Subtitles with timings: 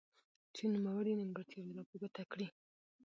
[0.55, 2.47] چې نوموړي نيمګړتياوي را په ګوته کړي.